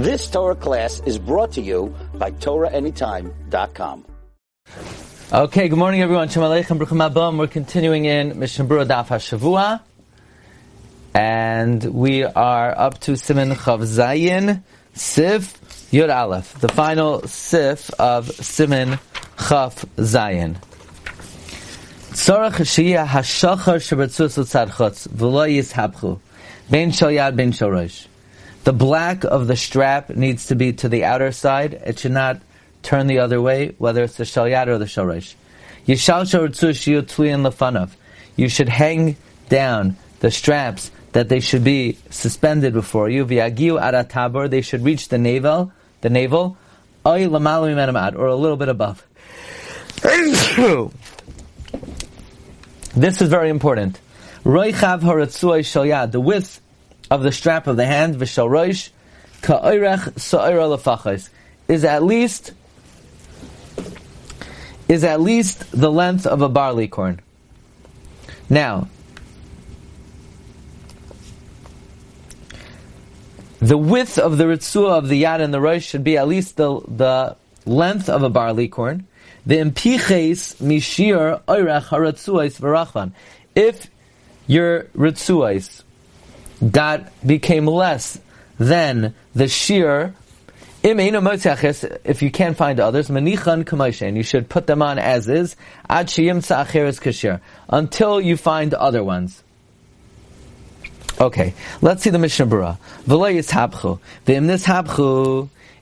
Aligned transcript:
This 0.00 0.30
Torah 0.30 0.54
class 0.54 1.02
is 1.04 1.18
brought 1.18 1.52
to 1.52 1.60
you 1.60 1.94
by 2.14 2.30
TorahAnytime.com. 2.30 4.06
Okay, 5.30 5.68
good 5.68 5.78
morning 5.78 6.00
everyone. 6.00 6.30
Shalom 6.30 6.50
Aleichem, 6.50 6.78
Bruchim 6.78 7.06
Abom. 7.06 7.38
We're 7.38 7.46
continuing 7.48 8.06
in 8.06 8.38
Mishnah 8.38 8.64
Berurah 8.64 8.86
Daf 8.86 9.08
HaShavua. 9.08 9.82
And 11.12 11.84
we 11.84 12.24
are 12.24 12.78
up 12.78 12.98
to 13.00 13.12
Siman 13.12 13.52
Chav 13.52 13.80
Zayin, 13.80 14.62
Sif 14.94 15.60
Yud 15.90 16.08
Aleph. 16.08 16.58
The 16.60 16.70
final 16.70 17.20
Sif 17.28 17.90
of 18.00 18.28
Siman 18.28 18.98
Chav 19.36 19.84
Zayin. 19.96 20.56
Tzorach 22.12 22.52
Shiyah 22.52 23.06
HaShachar 23.06 23.76
Shabbatzus 23.76 24.38
L'tzad 24.38 24.70
Chutz, 24.70 25.06
V'lo 25.08 25.46
Yishabchu, 25.46 26.18
Ben 26.70 26.90
Shal 26.90 27.10
Yad, 27.10 27.36
Ben 27.36 27.52
Shal. 27.52 28.09
The 28.64 28.72
black 28.72 29.24
of 29.24 29.46
the 29.46 29.56
strap 29.56 30.10
needs 30.10 30.48
to 30.48 30.54
be 30.54 30.74
to 30.74 30.88
the 30.88 31.04
outer 31.04 31.32
side. 31.32 31.74
It 31.74 31.98
should 31.98 32.12
not 32.12 32.42
turn 32.82 33.06
the 33.06 33.20
other 33.20 33.40
way, 33.40 33.74
whether 33.78 34.02
it's 34.02 34.16
the 34.16 34.24
shalyat 34.24 34.66
or 34.66 34.76
the 34.78 34.84
shalish. 34.84 35.34
Yishal 35.86 36.24
lefanav. 37.42 37.90
You 38.36 38.48
should 38.48 38.68
hang 38.68 39.16
down 39.48 39.96
the 40.20 40.30
straps 40.30 40.90
that 41.12 41.28
they 41.28 41.40
should 41.40 41.64
be 41.64 41.98
suspended 42.10 42.72
before 42.72 43.08
you. 43.08 43.24
V'yagiu 43.24 43.80
aratabor. 43.80 44.48
They 44.48 44.60
should 44.60 44.84
reach 44.84 45.08
the 45.08 45.18
navel, 45.18 45.72
the 46.02 46.10
navel, 46.10 46.56
oy 47.06 47.26
or 47.26 48.26
a 48.26 48.36
little 48.36 48.56
bit 48.56 48.68
above. 48.68 49.04
this 52.94 53.20
is 53.20 53.28
very 53.28 53.48
important. 53.48 53.98
Roichav. 54.44 56.12
The 56.12 56.20
width 56.20 56.60
of 57.10 57.22
the 57.22 57.32
strap 57.32 57.66
of 57.66 57.76
the 57.76 57.86
hand, 57.86 58.16
v'shal 58.16 58.48
roish, 58.48 58.90
ka'oirech 59.42 60.18
sa'ira 60.18 60.64
lefachos, 60.64 61.28
is 61.68 61.84
at 61.84 62.02
least 62.02 62.52
is 64.88 65.04
at 65.04 65.20
least 65.20 65.70
the 65.70 65.90
length 65.90 66.26
of 66.26 66.42
a 66.42 66.48
barley 66.48 66.88
corn. 66.88 67.20
Now, 68.48 68.88
the 73.60 73.78
width 73.78 74.18
of 74.18 74.36
the 74.36 74.44
ritzua 74.44 74.98
of 74.98 75.08
the 75.08 75.22
yad 75.22 75.40
and 75.40 75.54
the 75.54 75.60
rosh 75.60 75.86
should 75.86 76.02
be 76.02 76.16
at 76.16 76.26
least 76.26 76.56
the, 76.56 76.80
the 76.88 77.36
length 77.66 78.08
of 78.08 78.24
a 78.24 78.30
barley 78.30 78.66
corn. 78.66 79.06
The 79.46 79.58
impiches 79.58 80.56
mishir 80.56 81.40
oirach 81.42 81.84
haratzuais 81.84 82.60
v'rachvan. 82.60 83.12
If 83.54 83.88
your 84.48 84.84
ritzuais 84.96 85.84
got 86.68 87.10
became 87.26 87.66
less 87.66 88.20
than 88.58 89.14
the 89.34 89.48
shear. 89.48 90.14
If 90.82 92.22
you 92.22 92.30
can't 92.30 92.56
find 92.56 92.80
others, 92.80 93.08
manichan 93.08 94.16
you 94.16 94.22
should 94.22 94.48
put 94.48 94.66
them 94.66 94.80
on 94.80 94.98
as 94.98 95.28
is, 95.28 95.56
ad 95.88 96.10
until 97.68 98.20
you 98.20 98.36
find 98.36 98.74
other 98.74 99.04
ones. 99.04 99.42
Okay, 101.20 101.52
let's 101.82 102.02
see 102.02 102.08
the 102.08 102.18
Mishnah 102.18 102.46
Berurah. 102.46 102.78
V'lo. 103.06 103.28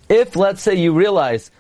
If, 0.09 0.37
let's 0.37 0.63
say, 0.63 0.75
you 0.75 0.93
realize, 0.95 1.51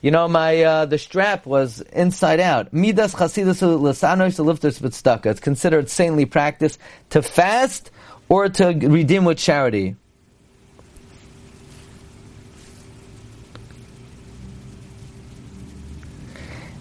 you 0.00 0.10
know, 0.12 0.28
my 0.28 0.62
uh, 0.62 0.86
the 0.86 0.98
strap 0.98 1.44
was 1.44 1.80
inside 1.80 2.38
out. 2.40 2.72
Midas 2.72 3.14
chasidus 3.14 3.62
l'sanosh 3.62 4.44
lifters 4.44 4.78
b'tzedakah. 4.78 5.26
It's 5.26 5.40
considered 5.40 5.90
saintly 5.90 6.24
practice 6.24 6.78
to 7.10 7.22
fast 7.22 7.90
or 8.28 8.48
to 8.48 8.66
redeem 8.66 9.24
with 9.24 9.38
charity. 9.38 9.96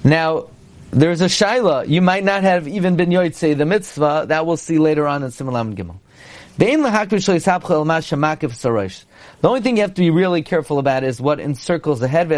Now, 0.04 0.48
there's 0.92 1.22
a 1.22 1.26
shaila. 1.26 1.90
You 1.90 2.02
might 2.02 2.23
not 2.23 2.44
have 2.44 2.67
even 2.67 2.95
been 2.95 3.10
yoytze 3.10 3.58
the 3.58 3.66
mitzvah. 3.66 4.26
That 4.30 4.45
we'll 4.45 4.58
see 4.58 4.77
later 4.77 5.08
on 5.08 5.23
in 5.23 5.32
Simulam 5.32 5.76
Gimel. 5.76 6.00
The 9.42 9.48
only 9.48 9.62
thing 9.62 9.78
you 9.78 9.82
have 9.84 9.94
to 9.94 10.02
be 10.02 10.10
really 10.10 10.42
careful 10.42 10.80
about 10.80 11.04
is 11.04 11.22
what 11.22 11.40
encircles 11.40 12.00
the 12.00 12.08
head, 12.08 12.30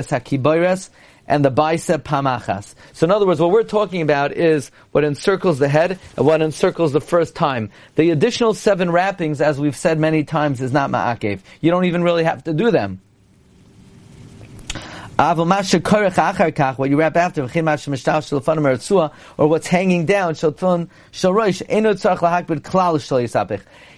and 1.26 1.46
the 1.46 1.50
bicep 1.50 2.04
pamachas. 2.04 2.76
So 2.92 3.06
in 3.06 3.12
other 3.12 3.26
words, 3.26 3.40
what 3.40 3.52
we're 3.52 3.64
talking 3.64 4.02
about 4.02 4.34
is 4.34 4.72
what 4.92 5.06
encircles 5.06 5.60
the 5.60 5.70
head 5.70 6.00
and 6.18 6.26
what 6.26 6.42
encircles 6.42 6.92
the 6.92 7.00
first 7.00 7.34
time. 7.34 7.70
The 7.96 8.10
additional 8.10 8.54
seven 8.54 8.92
wrappings, 8.92 9.40
as 9.40 9.58
we've 9.58 9.78
said 9.78 10.00
many 10.00 10.26
times, 10.26 10.60
is 10.60 10.74
not 10.74 10.90
ma'akev. 10.90 11.40
You 11.62 11.72
don't 11.72 11.86
even 11.86 12.04
really 12.04 12.26
have 12.26 12.44
to 12.44 12.54
do 12.54 12.72
them. 12.72 13.00
What 15.20 16.90
you 16.90 16.98
wrap 16.98 17.18
after, 17.18 17.42
or 19.38 19.48
what's 19.48 19.68
hanging 19.68 20.06
down, 20.06 20.36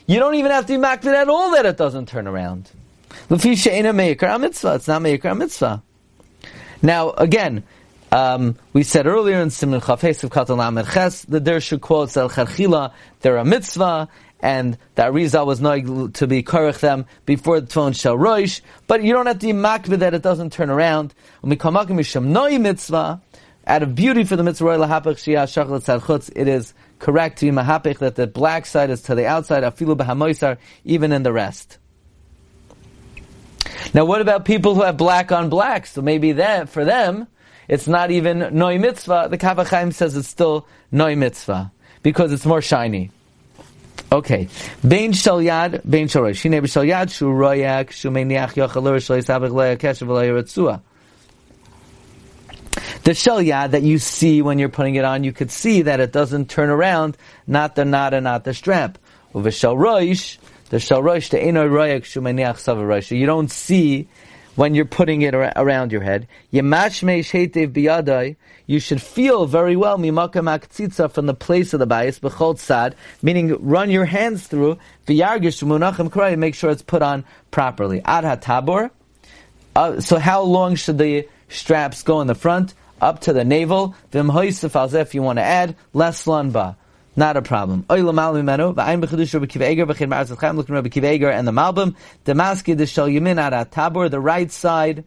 you 0.07 0.19
don't 0.19 0.35
even 0.35 0.51
have 0.51 0.65
to 0.65 0.77
be 0.77 0.83
makbid 0.83 1.13
at 1.13 1.29
all 1.29 1.51
that 1.51 1.65
it 1.65 1.77
doesn't 1.77 2.07
turn 2.07 2.27
around. 2.27 2.69
It's 3.29 3.45
not 3.45 5.01
meikar 5.01 5.37
mitzvah. 5.37 5.83
Now, 6.81 7.11
again, 7.11 7.63
um, 8.11 8.57
we 8.73 8.83
said 8.83 9.07
earlier 9.07 9.39
in 9.39 9.49
Siman 9.49 9.81
Chafes 9.81 10.23
of 10.23 10.31
Katan 10.31 10.57
Lamed 10.57 10.87
Ches, 10.91 11.23
the 11.23 11.39
Dirshu 11.39 11.79
quotes 11.79 12.17
El 12.17 12.29
Charchila, 12.29 12.91
they're 13.21 13.37
a 13.37 13.45
mitzvah, 13.45 14.09
and 14.41 14.77
that 14.95 15.13
Rizal 15.13 15.45
was 15.45 15.61
not 15.61 16.15
to 16.15 16.27
be 16.27 16.43
korech 16.43 16.79
them 16.79 17.05
before 17.25 17.61
the 17.61 17.67
tefillin 17.67 17.97
shel 17.97 18.17
roish, 18.17 18.61
but 18.87 19.03
you 19.03 19.13
don't 19.13 19.27
have 19.27 19.39
to 19.39 19.47
be 19.47 19.53
makbid 19.53 19.99
that 19.99 20.13
it 20.13 20.23
doesn't 20.23 20.51
turn 20.51 20.69
around. 20.69 21.13
When 21.41 21.51
we 21.51 21.55
come 21.55 21.75
Noi 21.75 22.57
mitzvah, 22.57 23.21
out 23.67 23.83
of 23.83 23.95
beauty 23.95 24.23
for 24.23 24.35
the 24.35 24.43
mitzvah, 24.43 24.71
it 26.35 26.47
is 26.47 26.73
correct 27.01 27.39
to 27.39 27.45
be 27.45 27.51
that 27.51 28.13
the 28.15 28.27
black 28.27 28.65
side 28.65 28.91
is 28.91 29.01
to 29.03 29.15
the 29.15 29.25
outside, 29.25 29.63
afilu 29.63 29.97
b'hamoisar, 29.97 30.57
even 30.85 31.11
in 31.11 31.23
the 31.23 31.33
rest. 31.33 31.79
Now, 33.93 34.05
what 34.05 34.21
about 34.21 34.45
people 34.45 34.75
who 34.75 34.83
have 34.83 34.97
black 34.97 35.31
on 35.31 35.49
black? 35.49 35.87
So 35.87 36.01
maybe 36.01 36.33
that 36.33 36.69
for 36.69 36.85
them, 36.85 37.27
it's 37.67 37.87
not 37.87 38.11
even 38.11 38.55
noy 38.55 38.77
mitzvah. 38.77 39.27
The 39.29 39.37
Kaf 39.37 39.57
HaChaim 39.57 39.93
says 39.93 40.15
it's 40.15 40.27
still 40.27 40.67
noy 40.91 41.15
mitzvah 41.15 41.71
because 42.03 42.31
it's 42.31 42.45
more 42.45 42.61
shiny. 42.61 43.11
Okay. 44.11 44.47
Bein 44.87 45.13
shal 45.13 45.39
yad, 45.39 45.81
bein 45.89 46.07
shal 46.07 46.23
rosh. 46.23 46.39
Shu 46.39 46.49
royak, 46.49 47.91
shu 47.91 48.09
meiniach 48.09 48.53
yachalur, 48.53 49.03
shal 49.03 49.17
yisabach 49.17 49.51
lo 49.51 49.75
yakeshev 49.75 50.07
lo 50.07 50.21
yiratzua. 50.21 50.81
The 53.03 53.15
shal 53.15 53.39
yad 53.39 53.71
that 53.71 53.81
you 53.81 53.97
see 53.97 54.43
when 54.43 54.59
you're 54.59 54.69
putting 54.69 54.93
it 54.93 55.03
on, 55.03 55.23
you 55.23 55.33
could 55.33 55.49
see 55.49 55.81
that 55.83 55.99
it 55.99 56.11
doesn't 56.11 56.51
turn 56.51 56.69
around, 56.69 57.17
not 57.47 57.75
the 57.75 57.83
knot 57.83 58.13
and 58.13 58.25
not 58.25 58.43
the 58.43 58.53
strap. 58.53 58.99
Uveshal 59.33 59.75
roish, 59.75 60.37
the 60.69 60.77
royak 60.77 62.03
shumeniach 62.03 62.57
savarosh. 62.57 63.17
You 63.17 63.25
don't 63.25 63.49
see 63.49 64.07
when 64.55 64.75
you're 64.75 64.85
putting 64.85 65.23
it 65.23 65.33
around 65.33 65.91
your 65.91 66.01
head. 66.01 66.27
You 66.51 66.61
should 68.79 69.01
feel 69.01 69.45
very 69.47 69.75
well 69.75 69.97
from 69.97 71.25
the 71.25 71.37
place 71.39 71.73
of 71.73 71.79
the 71.79 71.87
bias 71.87 72.19
b'chol 72.19 72.93
meaning 73.23 73.67
run 73.67 73.89
your 73.89 74.05
hands 74.05 74.45
through. 74.45 74.77
Make 75.07 76.55
sure 76.55 76.69
it's 76.69 76.83
put 76.83 77.01
on 77.01 77.25
properly. 77.49 78.01
Ad. 78.05 78.45
Uh, 79.73 80.01
so 80.01 80.19
how 80.19 80.41
long 80.41 80.75
should 80.75 80.99
the 80.99 81.27
straps 81.49 82.03
go 82.03 82.21
in 82.21 82.27
the 82.27 82.35
front? 82.35 82.75
Up 83.01 83.19
to 83.21 83.33
the 83.33 83.43
navel. 83.43 83.95
If 84.13 85.15
you 85.15 85.21
want 85.21 85.39
to 85.39 85.43
add 85.43 85.75
less 85.93 86.25
lanba. 86.25 86.77
Not 87.15 87.35
a 87.35 87.41
problem. 87.41 87.85
And 87.89 88.07
the 88.07 88.13
Malbim, 88.13 88.45
the 92.23 92.85
Shal 92.85 93.07
Yamin 93.07 93.71
Tabor, 93.71 94.07
the 94.07 94.19
right 94.19 94.51
side 94.51 95.03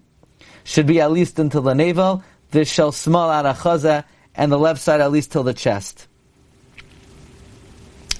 should 0.64 0.86
be 0.86 1.00
at 1.00 1.12
least 1.12 1.38
until 1.38 1.62
the 1.62 1.74
navel, 1.74 2.22
the 2.50 2.64
Shal 2.66 2.92
Small 2.92 3.30
at 3.30 3.56
Chaza, 3.56 4.04
and 4.34 4.52
the 4.52 4.58
left 4.58 4.80
side 4.80 5.00
at 5.00 5.12
least 5.12 5.32
till 5.32 5.44
the 5.44 5.54
chest. 5.54 6.08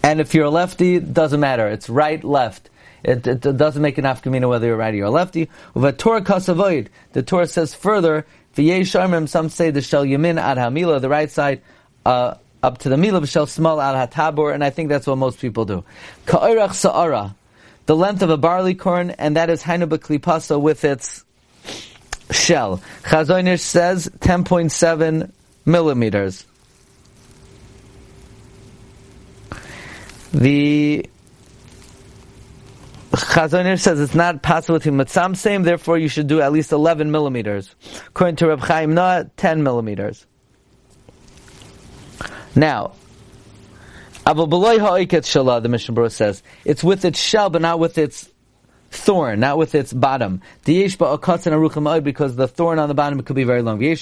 And 0.02 0.20
if 0.20 0.34
you're 0.34 0.44
a 0.44 0.50
lefty, 0.50 1.00
doesn't 1.00 1.40
matter. 1.40 1.66
It's 1.66 1.90
right, 1.90 2.22
left. 2.22 2.70
It, 3.02 3.26
it, 3.26 3.44
it 3.44 3.56
doesn't 3.56 3.82
make 3.82 3.99
an 3.99 4.04
afkamina 4.04 4.49
whether 4.49 4.66
you're 4.66 4.76
righty 4.76 5.02
or 5.02 5.10
lefty. 5.10 5.50
Kasavoid, 5.75 6.88
the 7.12 7.22
Torah 7.22 7.46
says 7.46 7.75
further, 7.75 8.26
some 8.56 9.48
say 9.48 9.70
the 9.70 9.82
shal 9.82 10.04
yamin 10.04 10.40
ad 10.40 10.58
hamila, 10.58 11.00
the 11.00 11.08
right 11.08 11.30
side, 11.30 11.62
uh, 12.04 12.34
up 12.62 12.78
to 12.78 12.88
the 12.88 12.96
milah 12.96 13.28
shel 13.28 13.46
small 13.46 13.80
al 13.80 13.94
hatabor, 13.94 14.54
and 14.54 14.64
I 14.64 14.70
think 14.70 14.88
that's 14.88 15.06
what 15.06 15.16
most 15.16 15.40
people 15.40 15.64
do. 15.64 15.84
Ka'irach 16.26 16.72
sa'ara, 16.72 17.34
the 17.86 17.96
length 17.96 18.22
of 18.22 18.30
a 18.30 18.36
barley 18.36 18.74
corn, 18.74 19.10
and 19.10 19.36
that 19.36 19.50
is 19.50 19.62
hainu 19.62 20.60
with 20.60 20.84
its 20.84 21.24
shell. 22.30 22.80
Chazon 23.02 23.46
Ish 23.48 23.62
says 23.62 24.08
10.7 24.20 25.30
millimeters. 25.64 26.46
The 30.32 31.08
Chazon 33.16 33.78
says 33.78 34.00
it's 34.00 34.14
not 34.14 34.43
possible 34.43 34.81
to 34.81 34.90
matzam 34.90 35.37
same, 35.37 35.62
therefore 35.62 35.99
you 35.99 36.08
should 36.08 36.26
do 36.26 36.40
at 36.40 36.52
least 36.52 36.72
11 36.72 37.11
millimeters. 37.11 37.75
According 38.08 38.37
to 38.37 38.49
Reb 38.49 38.61
Chaim 38.61 38.94
Naeh, 38.94 39.31
10 39.37 39.62
millimeters. 39.62 40.26
Now, 42.56 42.93
Aval 44.26 44.49
Beloy 44.49 44.78
Ha'oiket 44.78 45.25
Shalah, 45.25 45.62
the 45.62 45.69
Mishnah 45.69 46.08
says, 46.11 46.43
it's 46.64 46.82
with 46.82 47.05
its 47.05 47.20
shell, 47.20 47.50
but 47.50 47.61
not 47.61 47.78
with 47.78 47.99
its 47.99 48.31
thorn, 48.90 49.40
not 49.40 49.58
with 49.58 49.75
its 49.75 49.93
bottom. 49.93 50.40
Because 50.64 50.96
the 50.96 52.49
thorn 52.49 52.78
on 52.78 52.88
the 52.88 52.94
bottom 52.94 53.22
could 53.22 53.37
be 53.37 53.44
very 53.44 53.61
long. 53.62 53.96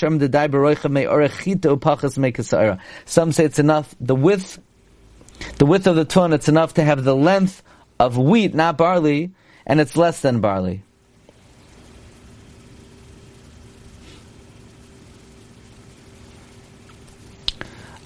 Some 3.04 3.32
say 3.32 3.44
it's 3.44 3.58
enough, 3.58 3.94
the 4.00 4.14
width, 4.14 4.60
the 5.58 5.66
width 5.66 5.86
of 5.86 5.96
the 5.96 6.04
thorn, 6.04 6.32
it's 6.32 6.48
enough 6.48 6.74
to 6.74 6.84
have 6.84 7.02
the 7.02 7.16
length 7.16 7.62
of 8.02 8.18
wheat, 8.18 8.52
not 8.52 8.76
barley, 8.76 9.30
and 9.64 9.80
it's 9.80 9.96
less 9.96 10.20
than 10.20 10.40
barley. 10.40 10.82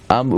Um, 0.09 0.29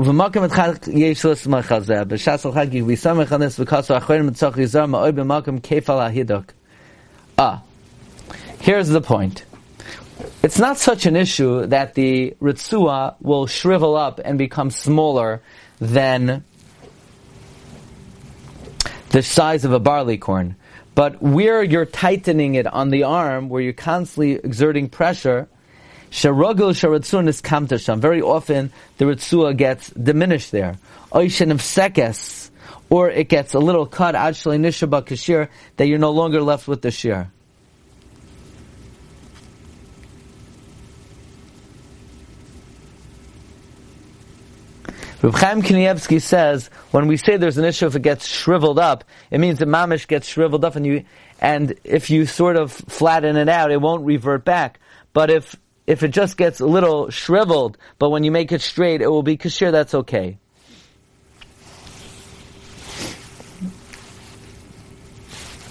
Ah, 7.38 7.62
here's 8.60 8.88
the 8.88 9.02
point. 9.02 9.46
It's 10.42 10.58
not 10.58 10.78
such 10.78 11.06
an 11.06 11.16
issue 11.16 11.68
that 11.68 11.94
the 11.94 12.36
Ritzua 12.42 13.16
will 13.22 13.46
shrivel 13.46 13.96
up 13.96 14.20
and 14.24 14.38
become 14.38 14.72
smaller 14.72 15.42
than 15.80 16.44
the 19.10 19.24
size 19.24 19.66
of 19.66 19.74
a 19.74 19.80
barley 19.80 20.18
corn. 20.18 20.56
But 20.96 21.22
where 21.22 21.64
you're 21.64 21.86
tightening 21.86 22.56
it 22.56 22.68
on 22.68 22.90
the 22.90 23.04
arm, 23.04 23.50
where 23.50 23.62
you're 23.62 23.74
constantly 23.74 24.34
exerting 24.34 24.90
pressure, 24.90 25.48
Sharagul 26.12 26.74
sharatzun 26.74 27.28
is 27.28 27.42
kamtasham. 27.42 28.00
Very 28.00 28.22
often 28.22 28.72
the 28.98 29.06
ritzua 29.06 29.56
gets 29.56 29.90
diminished 29.92 30.52
there. 30.52 30.78
Oishin 31.12 31.52
of 31.52 31.62
sekes, 31.62 32.50
or 32.90 33.10
it 33.10 33.30
gets 33.30 33.54
a 33.54 33.60
little 33.60 33.86
cut, 33.86 34.16
actually 34.16 34.58
nishaba 34.58 35.06
kashir, 35.06 35.50
that 35.78 35.88
you're 35.88 36.00
no 36.00 36.12
longer 36.12 36.42
left 36.42 36.68
with 36.68 36.82
the 36.82 36.92
shir. 36.92 37.30
Reb 45.22 45.34
Chaim 45.34 45.62
Kanievsky 45.62 46.22
says 46.22 46.70
when 46.92 47.08
we 47.08 47.18
say 47.18 47.36
there's 47.36 47.58
an 47.58 47.66
issue 47.66 47.88
if 47.88 47.96
it 47.96 48.02
gets 48.02 48.26
shriveled 48.26 48.80
up, 48.80 49.04
it 49.30 49.40
means 49.40 49.60
the 49.60 49.66
mamish 49.66 50.08
gets 50.08 50.28
shriveled 50.28 50.64
up, 50.64 50.78
and 50.78 50.86
you 50.86 51.04
and 51.42 51.76
if 51.84 52.10
you 52.10 52.26
sort 52.26 52.56
of 52.56 52.72
flatten 52.72 53.36
it 53.36 53.50
out, 53.50 53.72
it 53.72 53.82
won't 53.82 54.06
revert 54.06 54.46
back. 54.46 54.80
But 55.12 55.30
if 55.30 55.58
if 55.86 56.04
it 56.04 56.10
just 56.10 56.38
gets 56.38 56.62
a 56.62 56.66
little 56.66 57.10
shriveled, 57.10 57.78
but 57.98 58.12
when 58.12 58.24
you 58.24 58.32
make 58.32 58.54
it 58.54 58.62
straight, 58.62 59.02
it 59.02 59.08
will 59.08 59.24
be 59.24 59.36
kashir, 59.36 59.72
that's 59.72 59.94
okay. 59.94 60.38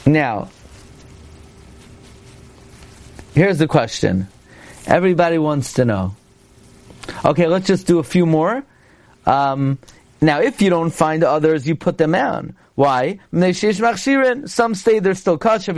Now, 0.05 0.51
here's 3.35 3.59
the 3.59 3.69
question. 3.69 4.29
Everybody 4.87 5.39
wants 5.39 5.75
to 5.75 5.85
know. 5.85 6.17
Okay, 7.25 7.47
let's 7.47 7.67
just 7.67 7.87
do 7.87 7.99
a 7.99 8.03
few 8.03 8.27
more. 8.27 8.65
Um, 9.29 9.79
now, 10.21 10.41
if 10.41 10.61
you 10.63 10.71
don't 10.71 10.91
find 10.91 11.23
others, 11.23 11.69
you 11.69 11.77
put 11.77 11.99
them 11.99 12.15
on. 12.15 12.57
Why? 12.75 13.19
Some 13.33 14.75
say 14.75 14.99
they're 14.99 15.15
still 15.15 15.39
kosher. 15.39 15.73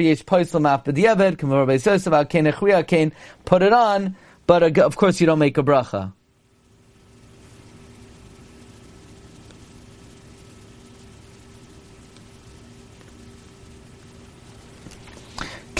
Put 3.44 3.62
it 3.62 3.72
on, 3.72 4.16
but 4.46 4.78
of 4.78 4.96
course 4.96 5.20
you 5.20 5.26
don't 5.26 5.38
make 5.38 5.58
a 5.58 5.62
bracha. 5.62 6.12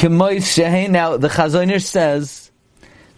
Now 0.03 1.17
the 1.19 1.29
Chazon 1.29 1.71
Ish 1.71 1.85
says 1.85 2.51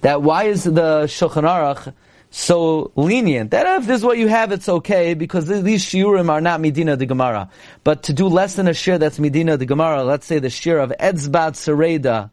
that 0.01 0.23
why 0.23 0.45
is 0.45 0.65
the 0.65 1.05
Shulchan 1.05 1.45
Aruch 1.45 1.95
so 2.35 2.91
lenient 2.97 3.51
that 3.51 3.81
if 3.81 3.87
this 3.87 3.99
is 3.99 4.05
what 4.05 4.17
you 4.17 4.27
have, 4.27 4.53
it's 4.53 4.69
okay 4.69 5.13
because 5.13 5.47
these 5.47 5.85
shiurim 5.85 6.31
are 6.31 6.41
not 6.41 6.63
medina 6.63 6.97
de 6.97 7.05
Gemara. 7.05 7.51
But 7.85 8.05
to 8.05 8.15
do 8.15 8.27
less 8.27 8.55
than 8.55 8.67
a 8.67 8.75
shir 8.75 8.97
that's 8.97 9.19
medina 9.19 9.59
de 9.59 9.67
Gemara, 9.67 10.03
let's 10.03 10.27
say 10.27 10.39
the 10.39 10.49
shir 10.49 10.79
of 10.79 10.91
Edzbat 10.99 11.53
Sereda, 11.53 12.31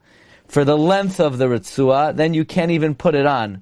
for 0.48 0.64
the 0.64 0.78
length 0.78 1.20
of 1.20 1.38
the 1.38 1.46
ritzua, 1.46 2.16
then 2.16 2.34
you 2.34 2.46
can't 2.46 2.72
even 2.72 2.96
put 2.96 3.14
it 3.14 3.26
on. 3.26 3.62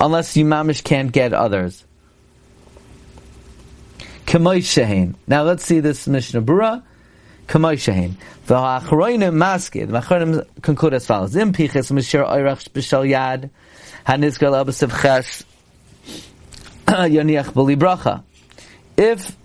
Unless 0.00 0.36
you 0.36 0.46
mamish 0.46 0.82
can't 0.82 1.12
get 1.12 1.34
others. 1.34 1.84
Kamoy 4.24 4.58
Shehin. 4.58 5.14
Now 5.26 5.42
let's 5.42 5.64
see 5.64 5.80
this 5.80 6.08
Mishnah 6.08 6.42
Berurah. 6.42 6.82
Kamoy 7.46 7.74
Shehin. 7.74 8.14
The 8.46 8.56
Achroinim 8.56 9.34
Maskid. 9.34 9.88
The 9.88 10.00
Achroinim 10.00 10.46
conclude 10.62 10.94
as 10.94 11.06
follows. 11.06 11.36
Im 11.36 11.52
Piches 11.52 11.92
Mishir 11.92 12.26
Oirach 12.26 12.68
B'Shal 12.70 13.08
Yad. 13.08 13.50
Hanizgal 14.06 14.64
Abasav 14.64 15.00
Ches. 15.00 15.44
Yoniach 16.86 17.52
B'Li 17.52 17.76
Bracha. 17.76 18.22
If 18.96 19.36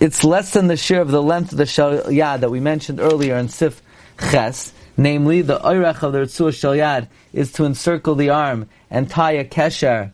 it's 0.00 0.24
less 0.24 0.52
than 0.52 0.66
the 0.66 0.76
share 0.76 1.00
of 1.00 1.10
the 1.10 1.22
length 1.22 1.52
of 1.52 1.58
the 1.58 1.66
shal 1.66 2.02
yad 2.02 2.40
that 2.40 2.50
we 2.50 2.60
mentioned 2.60 3.00
earlier 3.00 3.36
in 3.36 3.48
Sif 3.48 3.82
ches, 4.30 4.72
namely 4.96 5.42
the 5.42 5.58
oirach 5.58 6.02
of 6.02 6.12
the 6.12 6.20
Ritzua 6.20 6.50
Shalyad 6.50 7.08
is 7.32 7.52
to 7.52 7.64
encircle 7.64 8.14
the 8.14 8.30
arm 8.30 8.68
and 8.90 9.08
tie 9.08 9.32
a 9.32 9.44
kesher 9.44 10.12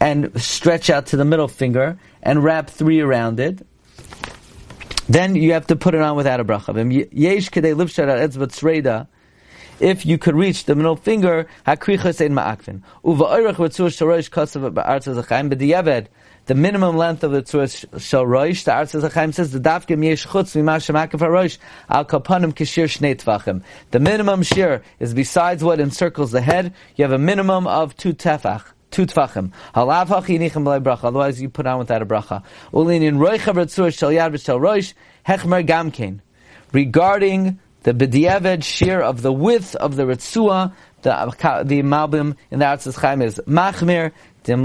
and 0.00 0.40
stretch 0.40 0.90
out 0.90 1.06
to 1.06 1.16
the 1.16 1.24
middle 1.24 1.48
finger 1.48 1.98
and 2.22 2.44
wrap 2.44 2.70
three 2.70 3.00
around 3.00 3.40
it. 3.40 3.66
Then 5.08 5.36
you 5.36 5.52
have 5.52 5.68
to 5.68 5.76
put 5.76 5.94
it 5.94 6.02
on 6.02 6.16
without 6.16 6.40
a 6.40 6.44
bracha. 6.44 6.74
If 9.78 10.06
you 10.06 10.18
could 10.18 10.34
reach 10.34 10.64
the 10.64 10.74
middle 10.74 10.96
finger, 10.96 11.46
hakricha 11.66 12.14
sein 12.14 12.32
ma'akvin. 12.32 12.82
Uva 13.04 13.24
oirach 13.24 13.56
ritzua 13.56 13.88
shorosh 13.88 14.30
kosav 14.30 14.72
ba'artza 14.72 15.22
zachayim 15.22 15.52
b'diyaved 15.52 16.06
the 16.46 16.54
minimum 16.54 16.96
length 16.96 17.24
of 17.24 17.32
the 17.32 17.42
tzur 17.42 18.00
shel 18.00 18.24
roish. 18.24 18.64
The 18.64 18.70
Artzos 18.70 19.08
HaChaim 19.08 19.34
says 19.34 19.50
the 19.50 19.58
dafkim 19.58 20.04
yesh 20.04 20.26
chutz 20.28 20.54
mima 20.54 20.76
shemakav 20.76 21.18
haroish 21.18 21.58
al 21.88 22.04
kapanim 22.04 22.54
kishir 22.54 22.84
shnei 22.84 23.16
tvachim. 23.16 23.62
The 23.90 23.98
minimum 23.98 24.44
shir 24.44 24.82
is 25.00 25.12
besides 25.12 25.64
what 25.64 25.80
encircles 25.80 26.30
the 26.30 26.40
head. 26.40 26.72
You 26.94 27.04
have 27.04 27.12
a 27.12 27.18
minimum 27.18 27.66
of 27.66 27.96
two 27.96 28.14
tefach. 28.14 28.62
Two 28.92 29.06
tefachim. 29.06 29.50
Halav 29.74 30.06
hachinichem 30.06 30.62
b'lei 30.62 30.80
bracha. 30.80 31.04
Otherwise, 31.04 31.42
you 31.42 31.48
put 31.48 31.66
on 31.66 31.80
without 31.80 32.00
a 32.00 32.06
bracha. 32.06 32.44
Ulinin 32.72 33.16
roicha 33.18 33.52
v'tzur 33.52 33.92
shel 33.96 34.10
yad 34.10 34.30
roish 34.30 34.94
hechmer 35.26 35.66
gamkein. 35.66 36.20
Regarding 36.72 37.58
the 37.86 37.94
b'diavad 37.94 38.62
shear 38.64 39.00
of 39.00 39.22
the 39.22 39.32
width 39.32 39.76
of 39.76 39.94
the 39.94 40.02
ritzua, 40.02 40.72
the 41.02 41.62
the 41.64 41.82
malbim 41.82 42.34
in 42.50 42.58
the 42.58 42.64
Arz 42.64 43.00
Chaim 43.00 43.22
is 43.22 43.40
machmir. 43.46 44.10
If 44.48 44.58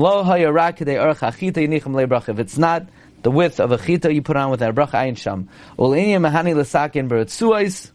it's 2.39 2.57
not 2.57 2.87
the 3.21 3.31
width 3.31 3.59
of 3.59 3.71
a 3.71 3.77
chita 3.77 4.11
you 4.11 4.23
put 4.23 4.37
on 4.37 4.49
with 4.49 4.61
that 4.61 4.73
bracha 4.73 4.93
ayin 4.93 5.17
sham. 5.17 5.49
mahani 5.77 6.55
l'sakin 6.55 7.07
b'ritzuais. 7.07 7.91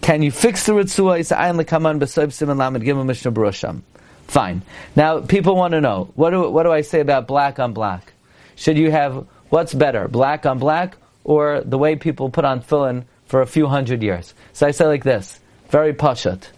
Can 0.00 0.22
you 0.22 0.30
fix 0.30 0.66
the 0.66 0.74
ritzuais? 0.74 1.36
Ayin 1.36 1.56
l'kaman 1.56 1.98
b'soib 1.98 2.28
siman 2.28 2.56
lamed 2.56 2.84
gimel 2.84 3.04
mishnah 3.04 3.32
b'rosham. 3.32 3.82
Fine. 4.28 4.62
Now 4.94 5.22
people 5.22 5.56
want 5.56 5.72
to 5.72 5.80
know 5.80 6.12
what 6.14 6.30
do 6.30 6.48
what 6.48 6.62
do 6.62 6.70
I 6.70 6.82
say 6.82 7.00
about 7.00 7.26
black 7.26 7.58
on 7.58 7.72
black? 7.72 8.12
Should 8.54 8.78
you 8.78 8.92
have 8.92 9.26
what's 9.48 9.74
better, 9.74 10.06
black 10.06 10.46
on 10.46 10.60
black, 10.60 10.96
or 11.24 11.62
the 11.64 11.78
way 11.78 11.96
people 11.96 12.30
put 12.30 12.44
on 12.44 12.62
tefillin 12.62 13.06
for 13.26 13.42
a 13.42 13.46
few 13.46 13.66
hundred 13.66 14.02
years? 14.02 14.34
So 14.52 14.66
I 14.66 14.70
say 14.70 14.86
like 14.86 15.04
this, 15.04 15.40
very 15.68 15.92
pashat. 15.92 16.48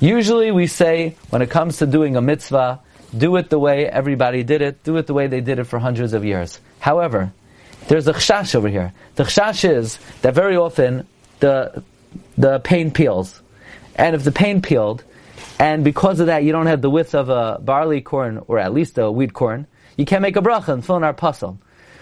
Usually 0.00 0.50
we 0.50 0.66
say 0.66 1.16
when 1.30 1.42
it 1.42 1.50
comes 1.50 1.78
to 1.78 1.86
doing 1.86 2.16
a 2.16 2.20
mitzvah, 2.20 2.80
do 3.16 3.36
it 3.36 3.48
the 3.48 3.58
way 3.58 3.86
everybody 3.86 4.42
did 4.42 4.60
it, 4.60 4.82
do 4.82 4.96
it 4.96 5.06
the 5.06 5.14
way 5.14 5.28
they 5.28 5.40
did 5.40 5.58
it 5.58 5.64
for 5.64 5.78
hundreds 5.78 6.12
of 6.12 6.24
years. 6.24 6.60
However, 6.80 7.32
there's 7.88 8.08
a 8.08 8.12
chshash 8.12 8.54
over 8.54 8.68
here. 8.68 8.92
The 9.14 9.24
chshash 9.24 9.68
is 9.68 9.98
that 10.22 10.34
very 10.34 10.56
often 10.56 11.06
the, 11.40 11.82
the 12.36 12.58
paint 12.60 12.94
peels. 12.94 13.40
And 13.94 14.16
if 14.16 14.24
the 14.24 14.32
paint 14.32 14.64
peeled, 14.64 15.04
and 15.58 15.84
because 15.84 16.18
of 16.20 16.26
that 16.26 16.42
you 16.42 16.52
don't 16.52 16.66
have 16.66 16.82
the 16.82 16.90
width 16.90 17.14
of 17.14 17.28
a 17.28 17.58
barley 17.60 18.00
corn, 18.00 18.42
or 18.48 18.58
at 18.58 18.72
least 18.72 18.98
a 18.98 19.10
wheat 19.10 19.32
corn, 19.32 19.66
you 19.96 20.04
can't 20.04 20.22
make 20.22 20.36
a 20.36 20.42
bracha 20.42 20.68
and 20.68 20.84
fill 20.84 20.96
in 20.96 21.04
our 21.04 21.14
puzzle. 21.14 21.58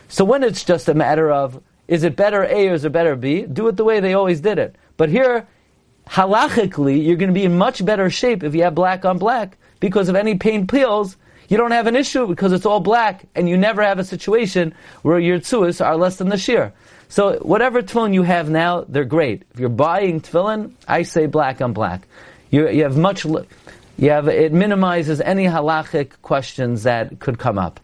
So 0.09 0.25
when 0.25 0.43
it's 0.43 0.65
just 0.65 0.89
a 0.89 0.95
matter 0.95 1.31
of, 1.31 1.63
is 1.89 2.05
it 2.05 2.17
better 2.17 2.45
A 2.45 2.69
or 2.69 2.75
is 2.75 2.85
it 2.85 2.93
better 2.93 3.17
B, 3.17 3.43
do 3.43 3.69
it 3.69 3.77
the 3.77 3.85
way 3.85 4.01
they 4.01 4.15
always 4.15 4.41
did 4.41 4.59
it. 4.59 4.77
But 4.97 5.09
here, 5.09 5.47
halachically, 6.09 7.05
you're 7.05 7.17
going 7.17 7.31
to 7.31 7.35
be 7.35 7.45
in 7.45 7.59
much 7.59 7.85
better 7.85 8.11
shape 8.11 8.43
if 8.43 8.55
you 8.55 8.63
have 8.63 8.75
black 8.75 9.05
on 9.05 9.19
black 9.19 9.57
because 9.81 10.09
of 10.09 10.15
any 10.15 10.37
paint 10.37 10.71
peels, 10.71 11.17
you 11.49 11.57
don't 11.57 11.73
have 11.73 11.87
an 11.87 11.97
issue 11.97 12.27
because 12.27 12.53
it's 12.53 12.65
all 12.65 12.81
black, 12.81 13.27
and 13.35 13.49
you 13.49 13.57
never 13.57 13.83
have 13.83 13.99
a 13.99 14.05
situation 14.05 14.75
where 15.03 15.19
your 15.19 15.39
tzuas 15.39 15.85
are 15.85 15.97
less 15.97 16.17
than 16.17 16.29
the 16.29 16.39
shear. 16.39 16.73
So 17.09 17.39
whatever 17.41 17.83
tefillin 17.83 18.15
you 18.15 18.23
have 18.23 18.49
now, 18.49 18.87
they're 18.89 19.05
great. 19.05 19.43
If 19.53 19.61
you're 19.61 19.69
buying 19.69 20.21
tefillin, 20.21 20.73
I 20.89 21.03
say 21.03 21.27
black 21.27 21.61
on 21.61 21.75
black. 21.75 22.07
You, 22.51 22.71
you 22.71 22.85
have 22.85 22.97
much, 22.97 23.27
you 23.27 24.11
have, 24.11 24.29
it 24.29 24.53
minimizes 24.53 25.21
any 25.21 25.45
halachic 25.45 26.13
questions 26.23 26.85
that 26.85 27.19
could 27.19 27.39
come 27.39 27.59
up. 27.59 27.81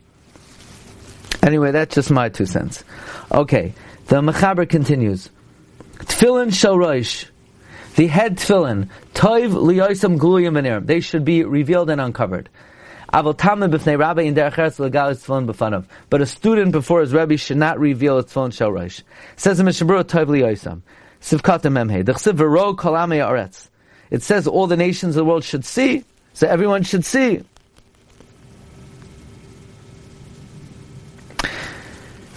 Anyway, 1.43 1.71
that's 1.71 1.95
just 1.95 2.11
my 2.11 2.29
two 2.29 2.47
cents. 2.47 2.85
Okay, 3.31 3.75
the 4.09 4.23
Mechaber 4.23 4.69
continues. 4.69 5.31
Tefillin 5.99 6.53
shel 6.53 6.79
the 7.97 8.07
head 8.07 8.39
tefillin, 8.39 8.89
toiv 9.13 9.51
liyosam 9.53 10.19
gluyim 10.19 10.87
They 10.87 11.01
should 11.01 11.25
be 11.25 11.45
revealed 11.45 11.91
and 11.91 12.01
uncovered. 12.01 12.49
But 13.13 13.27
a 16.21 16.27
student 16.27 16.73
before 16.73 17.01
his 17.01 17.13
Rebbe 17.13 17.37
should 17.37 17.57
not 17.57 17.81
reveal 17.81 18.19
its 18.19 18.33
phone 18.33 18.51
shel. 18.51 18.89
Says 19.37 19.59
the 19.59 19.65
Mishnah 19.65 19.87
Berurah 19.87 20.05
toiv 20.05 20.27
liyosam. 20.27 20.83
Sivkata 21.21 21.71
memhe. 21.73 22.05
Dechsiv 22.05 22.35
vero 22.35 22.75
kolame 22.75 23.19
aretz. 23.19 23.69
It 24.11 24.23
says 24.23 24.47
all 24.47 24.67
the 24.67 24.77
nations 24.77 25.17
of 25.17 25.21
the 25.21 25.25
world 25.25 25.45
should 25.45 25.65
see, 25.65 26.05
so 26.33 26.47
everyone 26.47 26.83
should 26.83 27.05
see. 27.05 27.43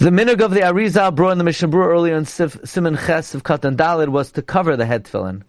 The 0.02 0.10
minig 0.10 0.42
of 0.42 0.50
the 0.50 0.62
Arizal 0.62 1.14
brought 1.14 1.34
in 1.34 1.38
the 1.38 1.44
Mishnah 1.44 1.70
earlier 1.78 2.16
in 2.16 2.26
Simon 2.26 2.98
Ches 2.98 3.36
of 3.36 3.44
Katan 3.44 3.76
Dalid 3.76 4.10
was 4.10 4.32
to 4.32 4.42
cover 4.42 4.76
the 4.76 4.88
head 4.88 5.04
tefillin. 5.04 5.44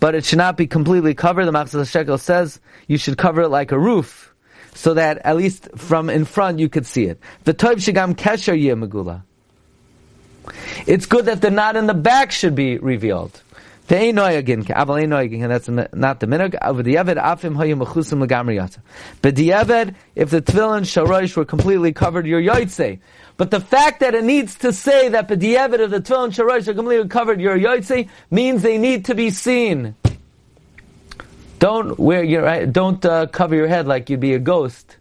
But 0.00 0.14
it 0.14 0.26
should 0.26 0.36
not 0.36 0.58
be 0.58 0.66
completely 0.66 1.14
covered. 1.14 1.46
The 1.46 1.52
Machatzis 1.52 2.04
HaShekel 2.04 2.20
says 2.20 2.60
you 2.88 2.98
should 2.98 3.16
cover 3.16 3.40
it 3.40 3.48
like 3.48 3.72
a 3.72 3.78
roof, 3.78 4.34
so 4.74 4.92
that 4.92 5.16
at 5.24 5.38
least 5.38 5.70
from 5.76 6.10
in 6.10 6.26
front 6.26 6.58
you 6.58 6.68
could 6.68 6.84
see 6.84 7.06
it. 7.06 7.20
The 7.44 7.54
Toiv 7.54 7.76
Shigam 7.76 8.16
Kesher 8.16 8.52
Yeh 8.52 8.74
Megula. 8.74 9.22
It's 10.86 11.06
good 11.06 11.24
that 11.24 11.40
the 11.40 11.50
knot 11.50 11.74
in 11.74 11.86
the 11.86 11.94
back 11.94 12.32
should 12.32 12.54
be 12.54 12.76
revealed. 12.76 13.40
And 13.90 14.18
that's 14.18 15.68
not 15.68 16.20
the. 16.20 16.58
Over 16.62 16.82
the 16.84 16.94
afim 16.94 17.56
But 19.20 19.36
the 19.36 19.48
Eved, 19.48 19.94
if 20.14 20.30
the 20.30 20.40
tefillin 20.40 20.82
sharosh 20.82 21.36
were 21.36 21.44
completely 21.44 21.92
covered, 21.92 22.24
you're 22.24 22.40
yoytze. 22.40 23.00
But 23.40 23.50
the 23.50 23.58
fact 23.58 24.00
that 24.00 24.14
it 24.14 24.22
needs 24.22 24.54
to 24.56 24.70
say 24.70 25.08
that 25.08 25.26
the 25.28 25.36
Eved 25.36 25.82
of 25.82 25.90
the 25.90 26.02
tefillin 26.02 26.28
sharosh 26.28 26.68
are 26.68 26.74
completely 26.74 27.08
covered, 27.08 27.40
you're 27.40 27.56
means 28.30 28.60
they 28.60 28.76
need 28.76 29.06
to 29.06 29.14
be 29.14 29.30
seen. 29.30 29.94
Don't 31.58 31.98
wear 31.98 32.22
your 32.22 32.66
don't 32.66 33.02
uh, 33.02 33.28
cover 33.28 33.54
your 33.54 33.66
head 33.66 33.86
like 33.86 34.10
you'd 34.10 34.20
be 34.20 34.34
a 34.34 34.38
ghost. 34.38 34.98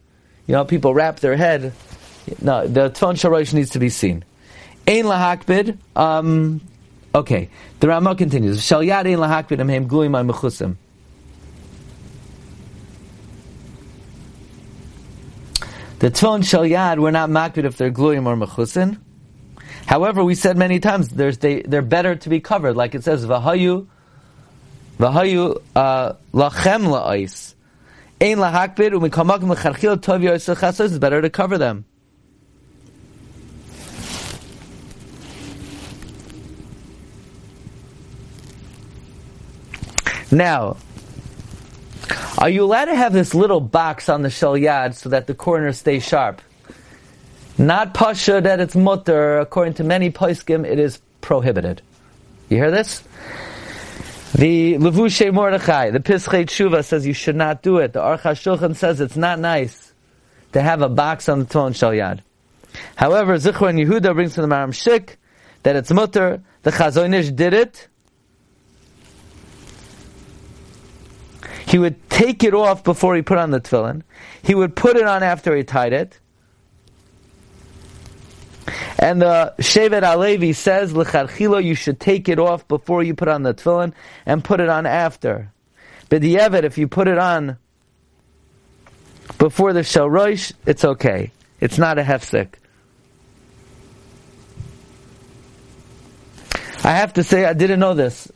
You 0.48 0.54
know, 0.54 0.64
people 0.64 0.94
wrap 0.94 1.20
their 1.20 1.36
head. 1.36 1.74
No, 2.42 2.66
the 2.66 2.90
tefillin 2.92 3.20
sharosh 3.20 3.54
needs 3.54 3.72
to 3.72 3.80
be 3.80 3.90
seen. 3.90 4.24
Ein 4.88 5.04
lahakbid. 5.04 5.78
Um, 5.98 6.62
Okay, 7.14 7.50
the 7.82 7.90
Ramah 7.90 8.16
continues. 8.16 8.64
Shal 8.64 8.84
yadein 8.84 9.18
lahakbid 9.18 9.60
amhem 9.60 9.86
gluim 9.86 10.16
mechusim. 10.26 10.78
The 16.00 16.10
tefillin 16.10 16.46
shal 16.48 16.62
yad, 16.62 17.00
we're 17.00 17.12
not 17.12 17.30
makbid 17.30 17.66
if 17.66 17.76
they're 17.76 17.92
gluim 17.92 18.26
or 18.26 18.38
mechusin. 18.38 19.00
However, 19.86 20.24
we 20.24 20.34
said 20.34 20.58
many 20.58 20.80
times 20.80 21.10
they, 21.10 21.62
they're 21.62 21.82
better 21.82 22.16
to 22.16 22.30
be 22.30 22.40
covered, 22.40 22.78
like 22.78 22.96
it 22.96 23.04
says 23.04 23.26
v'hayu 23.26 23.88
v'hayu 24.98 25.62
uh, 25.76 26.14
lachem 26.34 26.86
la'is. 26.86 27.54
Ein 28.22 28.38
lahakbid 28.38 28.92
umikamak 28.92 29.40
mecharchil 29.40 29.98
tov 29.98 30.22
yosel 30.22 30.86
It's 30.86 30.98
better 30.98 31.22
to 31.22 31.30
cover 31.30 31.58
them. 31.58 31.84
Now, 40.32 40.78
are 42.40 42.50
you 42.50 42.64
allowed 42.64 42.86
to 42.86 42.96
have 42.96 43.12
this 43.12 43.36
little 43.36 43.60
box 43.60 44.08
on 44.08 44.22
the 44.22 44.30
shel 44.30 44.54
yad 44.54 44.96
so 44.96 45.10
that 45.10 45.28
the 45.28 45.34
corners 45.34 45.78
stay 45.78 46.00
sharp? 46.00 46.42
Not 47.58 47.94
pasha 47.94 48.40
that 48.40 48.62
it's 48.62 48.78
mutter. 48.78 49.40
According 49.40 49.74
to 49.76 49.84
many 49.84 50.10
poskim, 50.10 50.66
it 50.66 50.80
is 50.80 51.02
prohibited. 51.20 51.82
You 52.48 52.56
hear 52.56 52.72
this? 52.72 53.04
The 54.36 54.76
Levushei 54.76 55.34
Mordechai, 55.34 55.90
the 55.90 56.00
Pischei 56.00 56.46
Tshuva 56.46 56.86
says 56.86 57.06
you 57.06 57.14
should 57.14 57.36
not 57.36 57.62
do 57.62 57.80
it. 57.80 57.92
The 57.92 58.00
Aruch 58.00 58.22
HaShulchan 58.22 58.74
says 58.74 59.02
it's 59.02 59.18
not 59.18 59.38
nice 59.38 59.92
to 60.54 60.62
have 60.62 60.82
a 60.82 60.88
box 60.88 61.28
on 61.28 61.40
the 61.40 61.46
tone 61.46 61.74
shel 61.74 61.92
yad. 61.92 62.22
However, 62.96 63.36
Zichron 63.36 63.86
Yehuda 63.86 64.14
brings 64.14 64.36
to 64.36 64.42
the 64.42 64.48
Maharam 64.48 64.70
Schick 64.70 65.18
that 65.64 65.76
it's 65.76 65.92
mutter. 65.92 66.42
The 66.64 66.72
Chazon 66.72 67.14
Ish 67.14 67.32
did 67.32 67.54
it, 67.54 67.90
He 71.70 71.78
would 71.78 72.10
take 72.10 72.44
it 72.44 72.56
off 72.56 72.84
before 72.84 73.16
he 73.16 73.22
put 73.22 73.38
on 73.38 73.52
the 73.52 73.62
tefillin. 73.62 74.02
He 74.42 74.56
would 74.56 74.76
put 74.76 74.98
it 74.98 75.04
on 75.04 75.22
after 75.22 75.56
he 75.56 75.64
tied 75.64 75.94
it. 75.94 76.20
And 78.98 79.22
the 79.22 79.54
Shevet 79.60 80.02
HaLevi 80.02 80.56
says, 80.56 80.94
L'charchilo, 80.94 81.64
you 81.64 81.76
should 81.76 82.00
take 82.00 82.28
it 82.28 82.40
off 82.40 82.68
before 82.68 83.04
you 83.04 83.14
put 83.14 83.28
on 83.28 83.44
the 83.44 83.54
tefillin 83.54 83.94
and 84.26 84.44
put 84.44 84.62
it 84.62 84.68
on 84.68 84.88
after. 84.88 85.52
But 86.10 86.22
the 86.22 86.38
Evet, 86.38 86.64
if 86.64 86.80
you 86.80 86.88
put 86.88 87.08
it 87.08 87.20
on 87.20 87.58
before 89.38 89.72
the 89.72 89.84
Shel 89.84 90.10
Rosh, 90.10 90.52
it's 90.66 90.84
okay. 90.84 91.32
It's 91.62 91.78
not 91.78 92.00
a 92.00 92.04
hefsek. 92.04 92.56
I 96.84 96.94
have 96.94 97.14
to 97.14 97.24
say, 97.24 97.46
I 97.46 97.54
didn't 97.54 97.80
know 97.80 97.94
this. 97.94 98.32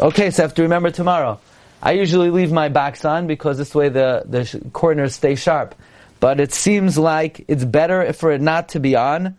Okay, 0.00 0.32
so 0.32 0.42
I 0.42 0.46
have 0.46 0.54
to 0.54 0.62
remember 0.62 0.90
tomorrow. 0.90 1.38
I 1.84 1.92
usually 1.92 2.30
leave 2.30 2.50
my 2.50 2.70
box 2.70 3.04
on 3.04 3.26
because 3.26 3.58
this 3.58 3.74
way 3.74 3.90
the, 3.90 4.24
the 4.24 4.70
corners 4.72 5.14
stay 5.14 5.34
sharp. 5.34 5.74
But 6.18 6.40
it 6.40 6.54
seems 6.54 6.96
like 6.96 7.44
it's 7.46 7.64
better 7.64 8.10
for 8.14 8.32
it 8.32 8.40
not 8.40 8.70
to 8.70 8.80
be 8.80 8.96
on, 8.96 9.36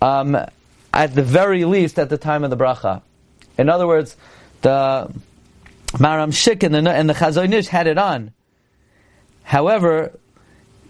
um, 0.00 0.36
at 0.92 1.14
the 1.14 1.22
very 1.22 1.64
least 1.64 2.00
at 2.00 2.08
the 2.08 2.18
time 2.18 2.42
of 2.42 2.50
the 2.50 2.56
bracha. 2.56 3.02
In 3.56 3.68
other 3.68 3.86
words, 3.86 4.16
the 4.62 5.14
Maharam 5.92 6.32
Schick 6.32 6.64
and 6.64 6.74
the, 6.74 6.90
and 6.90 7.08
the 7.08 7.14
Chazon 7.14 7.52
Ish 7.52 7.68
had 7.68 7.86
it 7.86 7.96
on. 7.96 8.32
However, 9.44 10.18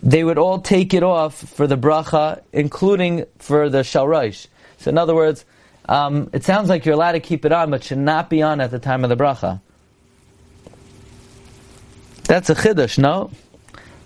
they 0.03 0.25
would 0.25 0.39
all 0.39 0.61
take 0.61 0.95
it 0.95 1.03
off 1.03 1.35
for 1.35 1.67
the 1.67 1.77
bracha, 1.77 2.41
including 2.51 3.27
for 3.39 3.69
the 3.69 3.81
shalroish. 3.81 4.47
So 4.79 4.89
in 4.89 4.97
other 4.97 5.15
words, 5.15 5.45
um, 5.87 6.31
it 6.33 6.45
sounds 6.45 6.71
like 6.71 6.87
you're 6.87 6.95
allowed 6.95 7.13
to 7.13 7.21
keep 7.21 7.45
it 7.45 7.53
on, 7.53 7.71
but 7.71 7.85
should 7.85 7.99
not 7.99 8.31
be 8.31 8.41
on 8.41 8.63
at 8.63 8.71
the 8.71 8.79
time 8.79 9.05
of 9.05 9.11
the 9.11 9.17
bracha. 9.17 9.61
That's 12.33 12.49
a 12.49 12.55
chiddush, 12.55 12.97
no? 12.97 13.31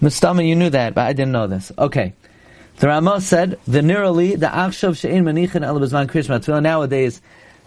Mustama, 0.03 0.45
you 0.45 0.57
knew 0.57 0.71
that, 0.71 0.95
but 0.95 1.07
I 1.07 1.13
didn't 1.13 1.31
know 1.31 1.47
this. 1.47 1.71
Okay. 1.79 2.13
The 2.79 2.89
Ramah 2.89 3.21
said, 3.21 3.61
the 3.69 3.83
nirali, 3.83 4.33
the 4.33 4.47
achshav 4.47 4.99
she'in 4.99 5.23
manichin 5.23 5.65
el 5.65 5.79
bezman 5.79 6.09
krishma. 6.09 6.61
Nowadays, 6.61 7.23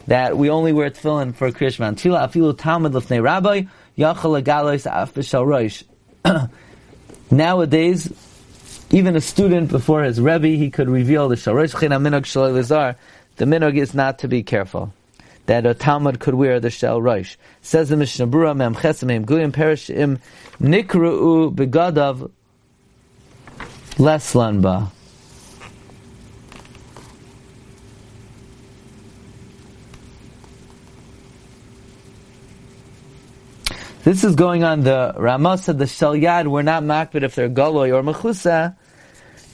that 0.08 0.38
we 0.38 0.50
only 0.50 0.74
wear 0.74 0.90
tefillin 0.90 1.34
for 1.34 1.50
krishma. 1.52 1.94
Tefillah 1.94 2.28
afilu 2.28 2.58
talmud 2.58 2.92
lefnei 2.92 3.24
rabbi, 3.24 3.62
yachal 3.98 4.44
agalois 4.44 4.86
af 4.86 5.14
roish. 5.14 5.86
Nowadays, 7.32 8.12
even 8.90 9.16
a 9.16 9.22
student 9.22 9.72
before 9.72 10.04
his 10.04 10.20
rebbe, 10.20 10.48
he 10.48 10.70
could 10.70 10.90
reveal 10.90 11.30
the 11.30 11.36
shalosh 11.36 11.80
china 11.80 12.02
minog 12.02 12.24
shaloi 12.24 12.98
The 13.38 13.46
minog 13.46 13.78
is 13.78 13.94
not 13.94 14.20
to 14.20 14.28
be 14.28 14.44
careful 14.44 14.94
that 15.50 15.66
a 15.66 15.74
Talmud 15.74 16.20
could 16.20 16.36
wear 16.36 16.60
the 16.60 16.70
shell 16.70 17.02
roish. 17.02 17.36
Says 17.64 17.90
the 17.90 17.98
Mishnah 17.98 18.28
Berurah 18.28 18.56
Mem 18.56 18.76
Chesamim 18.76 19.26
Guyim 19.26 19.52
Perish 19.52 19.90
Im 19.90 20.20
Nikru'u 20.62 21.52
Begadav 21.56 22.30
Leslanba. 23.96 24.92
This 34.04 34.24
is 34.24 34.36
going 34.36 34.64
on 34.64 34.82
the 34.82 35.16
Ramah 35.18 35.58
said 35.58 35.80
the 35.80 35.88
shel 35.88 36.14
yad 36.14 36.46
were 36.46 36.62
not 36.62 36.84
makbid 36.84 37.24
if 37.24 37.34
they're 37.34 37.50
galoy 37.50 37.92
or 37.92 38.04
mechusa. 38.04 38.76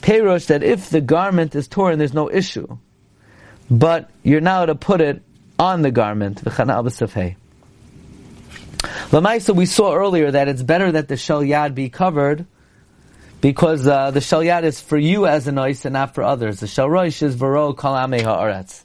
Perosh 0.02 0.48
that 0.48 0.62
if 0.62 0.90
the 0.90 1.00
garment 1.00 1.56
is 1.56 1.70
torn, 1.70 2.00
there's 2.00 2.14
no 2.14 2.30
issue. 2.30 2.78
But 3.72 4.10
you're 4.24 4.42
now 4.42 4.66
to 4.66 4.76
put 4.76 5.00
it 5.00 5.24
on 5.58 5.82
the 5.82 5.92
garment. 5.92 6.44
Lamaisa, 9.12 9.56
we 9.56 9.66
saw 9.66 9.96
earlier 9.96 10.32
that 10.32 10.48
it's 10.48 10.64
better 10.64 10.92
that 10.92 11.08
the 11.08 11.18
shel 11.18 11.42
yad 11.42 11.76
be 11.76 11.90
covered 11.90 12.46
because 13.42 13.88
uh, 13.88 14.12
the 14.12 14.22
shel 14.22 14.42
yad 14.42 14.64
is 14.64 14.82
for 14.82 14.98
you 14.98 15.28
as 15.28 15.48
an 15.48 15.58
ice 15.58 15.86
and 15.86 15.94
not 15.94 16.14
for 16.16 16.24
others. 16.24 16.60
The 16.60 16.68
shel 16.68 16.88
roish 16.88 17.22
is 17.22 17.36
vero 17.36 17.74
kol 17.74 17.94
haaretz. 17.94 18.84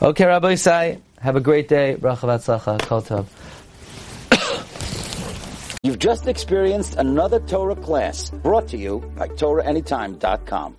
Okay, 0.00 0.26
Rabbi 0.26 0.54
Isai, 0.54 1.00
have 1.20 1.36
a 1.36 1.40
great 1.40 1.68
day. 1.68 1.96
Kol. 2.00 3.26
You've 5.84 5.98
just 5.98 6.26
experienced 6.26 6.96
another 6.96 7.40
Torah 7.40 7.76
class 7.76 8.30
brought 8.30 8.68
to 8.68 8.76
you 8.76 9.00
by 9.16 9.28
TorahAnytime.com. 9.28 10.76